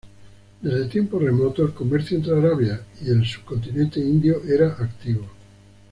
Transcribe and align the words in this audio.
Desde 0.63 0.85
tiempos 0.89 1.21
remotos, 1.21 1.69
el 1.69 1.75
comercio 1.75 2.17
entre 2.17 2.35
Arabia 2.35 2.81
y 3.05 3.11
el 3.11 3.23
Subcontinente 3.23 3.99
Indio 3.99 4.41
era 4.49 4.69
activo. 4.79 5.27